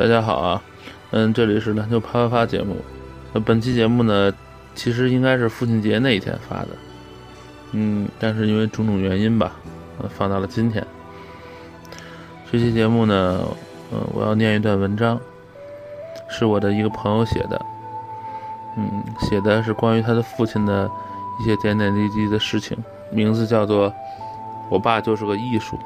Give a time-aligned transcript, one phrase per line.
[0.00, 0.62] 大家好啊，
[1.10, 2.74] 嗯，这里是篮球啪啪啪节目。
[3.34, 4.32] 那本期节目呢，
[4.74, 6.68] 其实应该是父亲节那一天发的，
[7.72, 9.52] 嗯，但是因为种种原因吧，
[9.98, 10.82] 呃，放到了今天。
[12.50, 13.42] 这期节目呢，
[13.92, 15.20] 嗯，我要念一段文章，
[16.30, 17.60] 是我的一个朋友写的，
[18.78, 20.90] 嗯，写的是关于他的父亲的
[21.42, 22.74] 一些点点滴滴的事情，
[23.12, 23.90] 名字叫做
[24.70, 25.76] 《我爸就是个艺术》。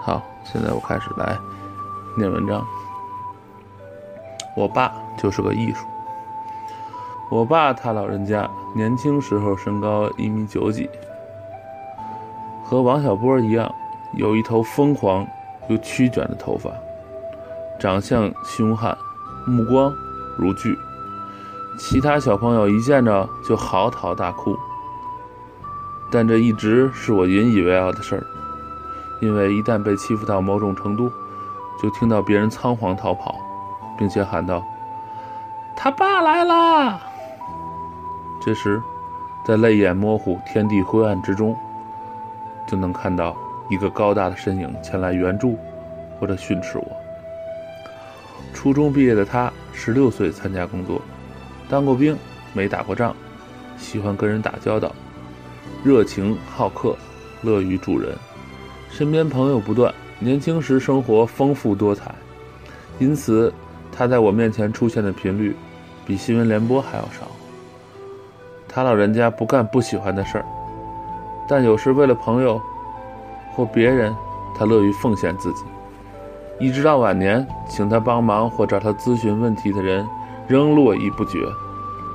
[0.00, 1.38] 好，现在我开始来
[2.18, 2.66] 念文章。
[4.54, 5.86] 我爸就是个艺术。
[7.30, 10.90] 我爸他老人家年轻时候身高一米九几，
[12.62, 13.74] 和王小波一样，
[14.14, 15.26] 有一头疯狂
[15.68, 16.70] 又曲卷的头发，
[17.80, 18.94] 长相凶悍，
[19.46, 19.94] 目光
[20.36, 20.76] 如炬，
[21.78, 24.54] 其他小朋友一见着就嚎啕大哭。
[26.10, 28.26] 但这一直是我引以为傲的事儿，
[29.22, 31.10] 因为一旦被欺负到某种程度，
[31.82, 33.34] 就听到别人仓皇逃跑。
[34.02, 34.66] 并且喊道
[35.76, 37.00] ：“他爸来了！”
[38.44, 38.82] 这时，
[39.46, 41.56] 在泪眼模糊、天地灰暗之中，
[42.66, 43.36] 就能看到
[43.70, 45.56] 一个高大的身影前来援助
[46.18, 46.86] 或者训斥我。
[48.52, 51.00] 初中毕业的他，十六岁参加工作，
[51.68, 52.18] 当过兵，
[52.52, 53.14] 没打过仗，
[53.78, 54.92] 喜欢跟人打交道，
[55.84, 56.96] 热情好客，
[57.42, 58.16] 乐于助人，
[58.90, 59.94] 身边朋友不断。
[60.18, 62.12] 年轻时生活丰富多彩，
[62.98, 63.54] 因此。
[63.92, 65.54] 他在我面前出现的频率，
[66.06, 67.28] 比新闻联播还要少。
[68.66, 70.44] 他老人家不干不喜欢的事儿，
[71.46, 72.58] 但有时为了朋友
[73.54, 74.14] 或别人，
[74.56, 75.64] 他乐于奉献自己。
[76.58, 80.08] 一直到晚年，请他帮忙或找他咨询问题的人
[80.46, 81.38] 仍络绎不绝。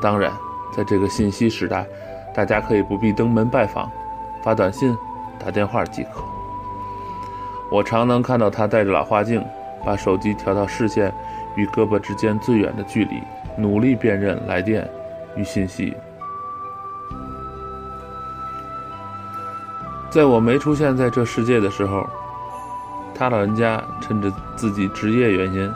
[0.00, 0.32] 当然，
[0.74, 1.86] 在这个信息时代，
[2.34, 3.90] 大家可以不必登门拜访，
[4.42, 4.96] 发短信、
[5.38, 6.22] 打电话即可。
[7.70, 9.44] 我常能看到他戴着老花镜，
[9.84, 11.12] 把手机调到视线。
[11.58, 13.20] 与胳膊之间最远的距离，
[13.56, 14.88] 努力辨认来电
[15.34, 15.94] 与信息。
[20.08, 22.08] 在我没出现在这世界的时候，
[23.12, 25.70] 他老人家趁着自己职业原因，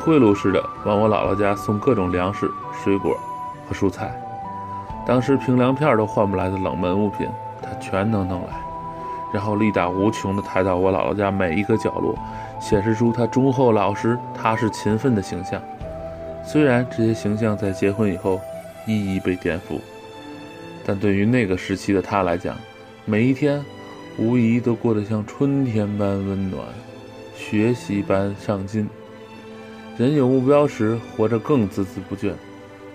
[0.00, 2.50] 贿赂似的往我姥姥家送各种粮食、
[2.82, 3.16] 水果
[3.68, 4.10] 和蔬菜。
[5.06, 7.28] 当时凭粮票都换不来的冷门物品，
[7.62, 8.54] 他全能弄来，
[9.32, 12.14] 然后力大无穷地抬到我姥姥家每一个角落。
[12.62, 15.60] 显示出他忠厚老实、踏实勤奋的形象。
[16.46, 18.40] 虽然这些形象在结婚以后
[18.86, 19.80] 一一被颠覆，
[20.84, 22.56] 但对于那个时期的他来讲，
[23.04, 23.62] 每一天
[24.16, 26.64] 无疑都过得像春天般温暖，
[27.36, 28.88] 学习般上进。
[29.98, 32.32] 人有目标时，活着更孜孜不倦。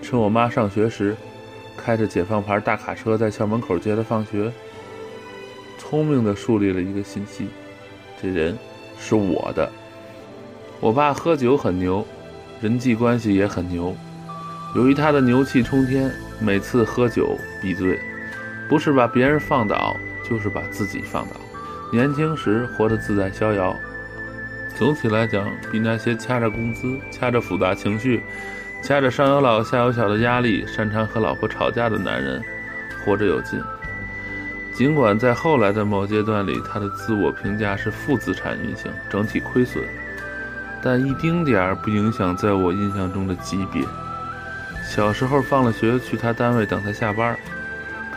[0.00, 1.16] 趁我妈上学时，
[1.76, 4.50] 开着解放牌大卡车在校门口接她放学，
[5.76, 7.48] 聪明地树立了一个信息：
[8.22, 8.56] 这人。
[8.98, 9.70] 是我的。
[10.80, 12.06] 我爸喝酒很牛，
[12.60, 13.94] 人际关系也很牛。
[14.74, 17.98] 由于他的牛气冲天，每次喝酒必醉，
[18.68, 19.96] 不是把别人放倒，
[20.28, 21.36] 就是把自己放倒。
[21.92, 23.74] 年轻时活得自在逍遥，
[24.76, 28.22] 总体来讲，比那些掐着工资、掐着复杂情绪、
[28.82, 32.42] 掐着上有老下有小的压力、擅长和老婆吵架的男人，
[33.04, 33.58] 活着有劲。
[34.76, 39.82] 尽管在后来的某阶段里，他的自我评价是负资产运行，整体亏损，
[40.82, 43.82] 但一丁点儿不影响在我印象中的级别。
[44.86, 47.34] 小时候放了学去他单位等他下班，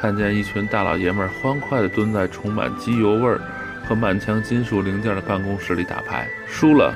[0.02, 3.40] 看见一群大老爷们儿欢快地蹲在充满机油味儿
[3.88, 6.94] 和满墙金属零件的办公室里打牌，输了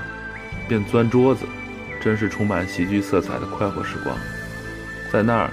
[0.67, 1.45] 便钻桌子，
[2.01, 4.13] 真是充满喜剧色彩的快活时光。
[5.09, 5.49] 在那儿，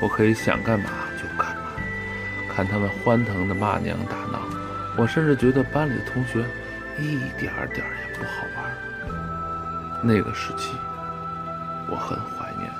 [0.00, 0.88] 我可以想干嘛。
[2.60, 4.38] 看他们欢腾的骂娘打闹，
[4.94, 6.44] 我甚至觉得班里的同学
[6.98, 10.02] 一点儿点儿也不好玩。
[10.02, 10.74] 那个时期，
[11.90, 12.70] 我很怀念，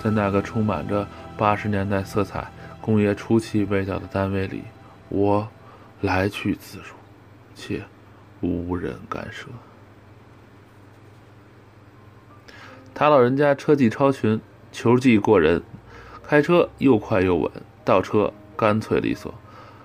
[0.00, 1.04] 在那个充满着
[1.36, 2.48] 八十年代色彩、
[2.80, 4.62] 工业初期味道的单位里，
[5.08, 5.48] 我
[6.02, 6.94] 来去自如，
[7.56, 7.82] 且
[8.42, 9.48] 无人干涉。
[12.94, 14.40] 他老人家车技超群，
[14.70, 15.60] 球技过人，
[16.22, 17.50] 开车又快又稳。
[17.86, 19.32] 倒车干脆利索，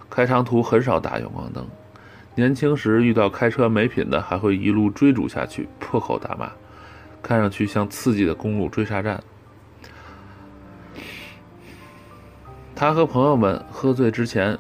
[0.10, 1.66] 开长途很少打远光灯。
[2.34, 6.52] 年轻时遇到开车没品的，还会一路追逐下去，破口大骂，
[7.22, 9.22] 看上去像刺激的公路追杀战。
[12.74, 14.58] 他和朋友们喝醉之前，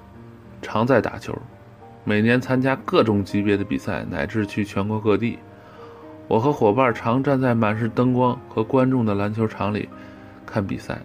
[0.61, 1.35] 常在打球，
[2.03, 5.39] 每年参加各种级别的比赛，乃至去全国各地。
[6.27, 9.89] 我和伙伴常站在满是灯光和观众的篮球场里
[10.45, 11.01] 看比赛，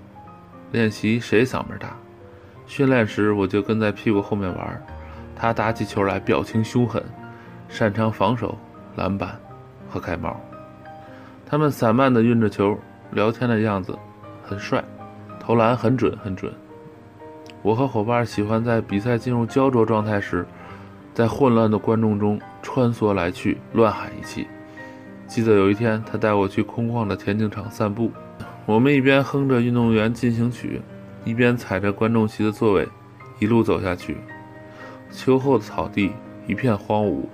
[0.72, 1.96] 练习谁嗓门大。
[2.66, 4.86] 训练时，我就跟在屁股后面玩。
[5.34, 7.02] 他打起球来表情凶狠，
[7.68, 8.56] 擅长防守、
[8.96, 9.38] 篮板、
[9.88, 10.40] 和盖帽。
[11.44, 12.76] 他们散漫地运着球，
[13.10, 13.96] 聊天的样子
[14.42, 14.82] 很帅，
[15.38, 16.52] 投篮很准很准。
[17.62, 20.46] 我和伙伴喜欢在比赛进入焦灼状态时，
[21.12, 24.46] 在混乱的观众中穿梭来去，乱喊一气。
[25.26, 28.10] 记得有一天，他带我去空旷的田径场散步，
[28.64, 30.80] 我们一边哼着运动员进行曲，
[31.26, 32.88] 一边踩着观众席的座位，
[33.40, 34.16] 一路走下去。
[35.10, 36.12] 秋后的草地
[36.46, 37.24] 一片荒芜。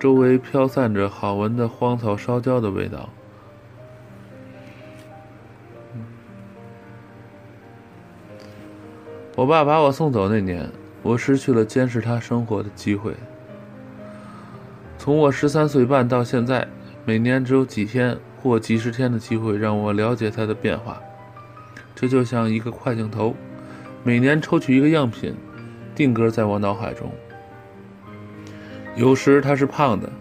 [0.00, 3.08] 周围飘散着好闻的荒草烧焦的味道。
[9.34, 10.70] 我爸把我送走那年，
[11.02, 13.14] 我失去了监视他生活的机会。
[14.96, 16.66] 从我十三岁半到现在，
[17.04, 20.98] 每年只有几天或几十天的机会让我了解他的变化。
[21.96, 23.34] 这就像一个快镜头，
[24.04, 25.34] 每年抽取一个样品，
[25.94, 27.10] 定格在我脑海中。
[28.94, 30.12] 有时他是胖的，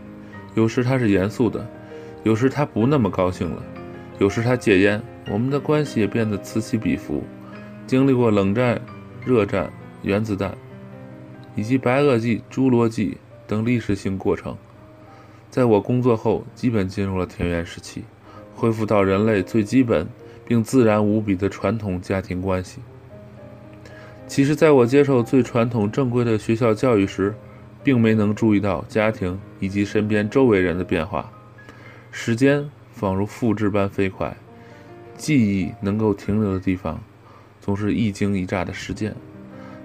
[0.55, 1.67] 有时他是严肃的，
[2.23, 3.61] 有时他不那么高兴了，
[4.19, 5.01] 有时他戒烟。
[5.29, 7.23] 我们的关系也变得此起彼伏，
[7.85, 8.79] 经历过冷战、
[9.25, 9.69] 热战、
[10.01, 10.55] 原子弹，
[11.55, 13.17] 以及白垩纪、侏罗纪
[13.47, 14.55] 等历史性过程。
[15.49, 18.05] 在我工作后，基本进入了田园时期，
[18.53, 20.07] 恢复到人类最基本
[20.45, 22.79] 并自然无比的传统家庭关系。
[24.27, 27.35] 其实，在我接受最传统正规的学校教育时，
[27.83, 31.31] 并没能注意到家庭以及身边周围人的变化，
[32.11, 34.35] 时间仿如复制般飞快，
[35.15, 36.99] 记忆能够停留的地方，
[37.61, 39.15] 总是一惊一乍的事件。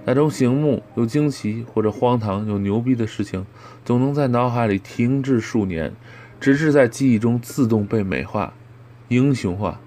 [0.03, 3.45] 那种醒目又惊奇，或者荒唐又牛逼的事情，
[3.85, 5.93] 总能在脑海里停滞数年，
[6.39, 8.51] 直至在记忆中自动被美化、
[9.09, 9.79] 英雄化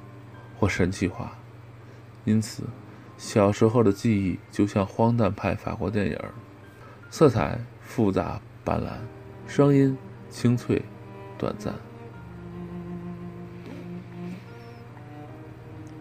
[0.64, 1.31] 或神奇化。
[2.25, 2.62] 因此，
[3.19, 6.19] 小时候的记忆就像荒诞派法国电影，
[7.11, 7.61] 色彩。
[7.87, 8.88] 复杂斑斓，
[9.46, 9.94] 声音
[10.31, 10.82] 清脆，
[11.37, 11.75] 短暂。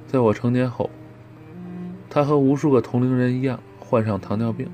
[0.07, 0.89] 在我成年后，
[2.09, 4.71] 他和无数个同龄人一样患上糖尿病。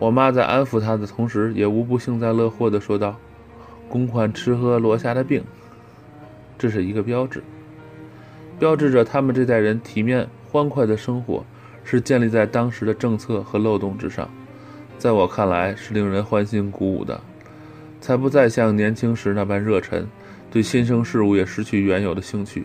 [0.00, 3.16] 我妈在安抚他的同时，也无不幸灾乐祸地说道
[3.88, 5.44] ：“公款吃喝落下的病。”
[6.58, 7.44] 这是一个标志，
[8.58, 11.44] 标志着他们这代人体面欢快的生活
[11.84, 14.28] 是建立在当时的政策和漏洞之上。
[14.98, 17.20] 在我看来是令人欢欣鼓舞的，
[18.00, 20.06] 才不再像年轻时那般热忱，
[20.50, 22.64] 对新生事物也失去原有的兴趣，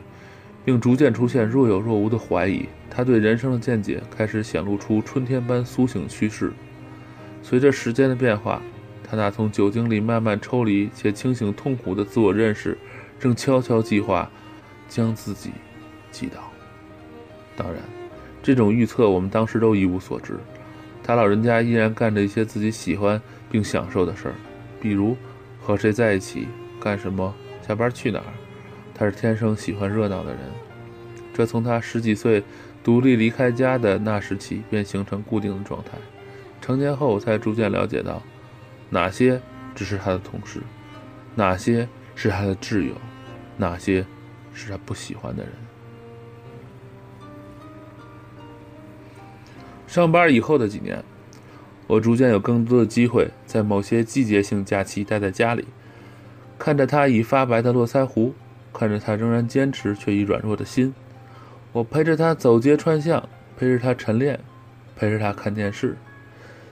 [0.64, 2.66] 并逐渐出现若有若无的怀疑。
[2.90, 6.54] 他对人生的见解开始显露出春天般苏醒趋势。
[7.44, 8.62] 随着时间的变化，
[9.04, 12.78] 他那从酒精里慢慢抽离且清醒痛苦的自我认识，
[13.20, 14.30] 正悄悄计划
[14.88, 15.52] 将自己
[16.12, 16.40] 祈祷。
[17.56, 17.82] 当然，
[18.44, 20.38] 这种预测我们当时都一无所知。
[21.04, 23.20] 他老人家依然干着一些自己喜欢
[23.50, 24.36] 并享受的事儿，
[24.80, 25.18] 比如
[25.60, 26.48] 和谁在一起、
[26.80, 27.34] 干什么、
[27.68, 28.26] 下班去哪儿。
[28.94, 30.40] 他是天生喜欢热闹的人，
[31.34, 32.44] 这从他十几岁
[32.84, 35.92] 独立离开家的那时起便形成固定的状态。
[36.62, 38.22] 成年后才逐渐了解到，
[38.92, 39.42] 哪些
[39.74, 40.60] 只是他的同事，
[41.34, 42.94] 哪些是他的挚友，
[43.58, 44.06] 哪些
[44.54, 45.52] 是他不喜欢的人。
[49.92, 51.04] 上班以后的几年，
[51.86, 55.68] 我逐渐有更多的机会在某些季节性假期待在家里，
[56.58, 58.34] 看着他已发白的络腮胡，
[58.72, 60.94] 看着他仍然坚持却已软弱的心。
[61.74, 64.40] 我陪着他走街串巷，陪着他晨练，
[64.96, 65.98] 陪着他看电视，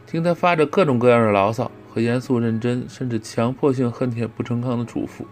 [0.07, 5.25] 听他发着各种各样的牢骚和严肃认真甚至强迫性恨铁不成钢的嘱咐。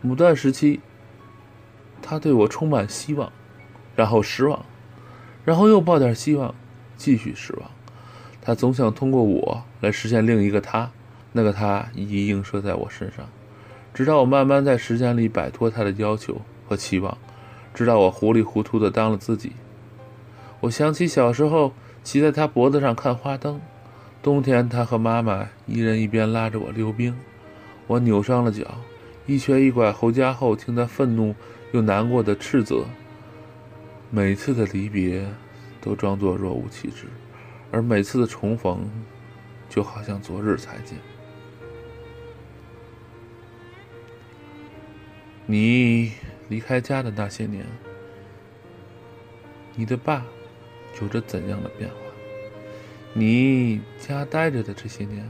[0.00, 0.80] 某段时期，
[2.00, 3.30] 他对我充满希望，
[3.94, 4.64] 然后失望，
[5.44, 6.54] 然后又抱点希望。
[7.00, 7.70] 继续失望，
[8.42, 10.90] 他总想通过我来实现另一个他，
[11.32, 13.26] 那个他已映射在我身上，
[13.94, 17.16] 直到我慢慢在时间里摆脱他的要求和期望，
[17.72, 19.52] 直到我糊里糊涂的当了自己。
[20.60, 21.72] 我想起小时候
[22.04, 23.58] 骑在他脖子上看花灯，
[24.22, 27.16] 冬天他和妈妈一人一边拉着我溜冰，
[27.86, 28.66] 我扭伤了脚，
[29.24, 31.34] 一瘸一拐回家后听他愤怒
[31.72, 32.84] 又难过的斥责。
[34.10, 35.26] 每次的离别。
[35.80, 37.06] 都装作若无其事，
[37.70, 38.88] 而每次的重逢，
[39.68, 40.98] 就好像昨日才见。
[45.46, 46.12] 你
[46.48, 47.66] 离开家的那些年，
[49.74, 50.24] 你的爸
[51.00, 51.96] 有着怎样的变化？
[53.14, 55.28] 你家待着的这些年，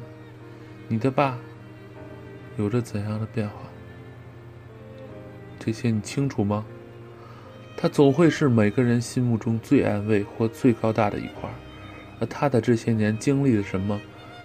[0.88, 1.38] 你的爸
[2.58, 3.54] 有着怎样的变化？
[5.58, 6.66] 这些你清楚吗？
[7.80, 11.48] 他总会是每个人心目中最安慰或最高大的一块，
[12.18, 13.98] 而他的这些年经历了什么，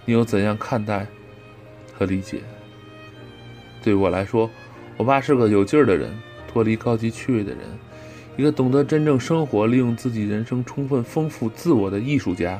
[0.06, 1.06] 你又怎样看待
[1.94, 2.39] 和理解？
[3.84, 4.50] 对我来说，
[4.96, 7.60] 我爸是个有劲儿的人，脱离高级趣味的人，
[8.38, 12.58] 一个懂得真正生活、利用自己人生、充分丰富自我的艺术家。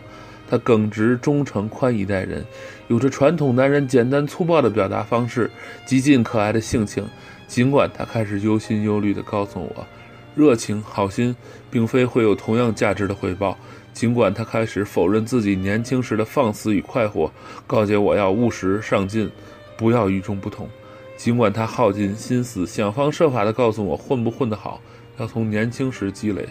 [0.48, 2.46] 他耿直、忠诚、宽以待人，
[2.90, 5.50] 有着传统男人简单粗暴的表达方式，
[5.86, 7.08] 极尽可爱的性情。
[7.48, 9.88] 尽管他开始忧心忧虑地告诉我，
[10.36, 11.36] 热情、好心
[11.72, 13.58] 并非会有同样价值的回报。
[13.94, 17.32] 尽管他开始否认自己年轻时的放肆与快活，
[17.66, 19.32] 告诫我要务实上进，
[19.78, 20.70] 不要与众不同。
[21.16, 24.82] 尽管他耗尽心思，想方设法地告诉我混不混得好，
[25.18, 26.50] 要从年轻时积累。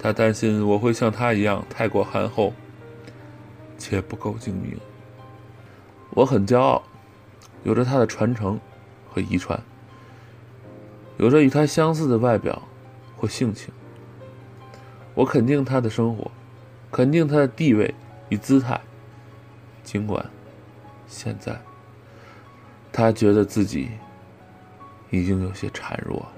[0.00, 2.52] 他担心我会像他一样太过憨厚。
[3.78, 4.76] 且不够精明。
[6.10, 6.82] 我很骄傲，
[7.62, 8.60] 有着他的传承
[9.08, 9.62] 和遗传，
[11.18, 12.60] 有着与他相似的外表
[13.20, 13.72] 或性情。
[15.14, 16.30] 我肯定他的生活，
[16.90, 17.94] 肯定他的地位
[18.30, 18.80] 与姿态。
[19.84, 20.24] 尽管
[21.06, 21.60] 现在
[22.90, 23.90] 他觉得自己
[25.10, 26.32] 已经有些孱弱了。